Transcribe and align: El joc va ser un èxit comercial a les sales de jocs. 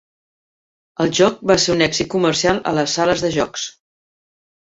El 1.03 1.11
joc 1.17 1.43
va 1.51 1.57
ser 1.65 1.73
un 1.75 1.85
èxit 1.87 2.09
comercial 2.15 2.61
a 2.71 2.75
les 2.79 2.97
sales 2.99 3.25
de 3.27 3.31
jocs. 3.39 3.67